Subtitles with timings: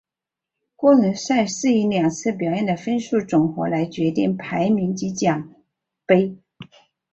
[0.77, 5.53] 个人赛是以两次表演的分数总和来决定排名及奖
[6.07, 6.35] 牌。